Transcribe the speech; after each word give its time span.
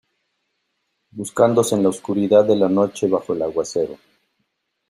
buscándose 1.11 1.75
en 1.75 1.83
la 1.83 1.89
oscuridad 1.89 2.43
de 2.45 2.55
la 2.55 2.67
noche 2.67 3.07
bajo 3.07 3.33
el 3.33 3.43
aguacero. 3.43 3.99